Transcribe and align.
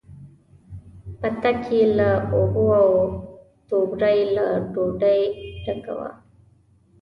پتک 1.19 1.59
یې 1.73 1.81
له 1.97 2.09
اوبو، 2.33 2.63
او 2.81 2.89
توبره 3.67 4.11
یې 4.17 4.25
له 4.35 4.45
ډوډۍ 4.73 5.21
ډکه 5.63 5.93
وه. 5.97 6.09